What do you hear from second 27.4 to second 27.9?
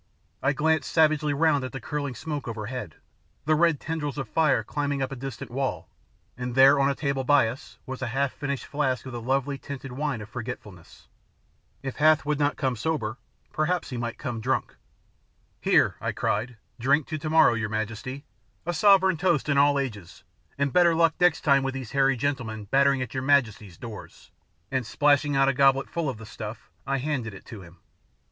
to him.